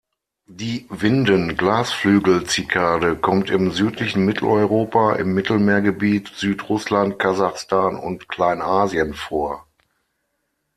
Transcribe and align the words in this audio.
Die 0.49 0.87
Winden-Glasflügelzikade 0.89 3.15
kommt 3.17 3.51
im 3.51 3.69
südlichen 3.69 4.25
Mitteleuropa, 4.25 5.13
im 5.17 5.35
Mittelmeergebiet, 5.35 6.27
Süd-Russland, 6.33 7.19
Kasachstan 7.19 7.97
und 7.97 8.27
Kleinasien 8.27 9.13
vor. 9.13 9.67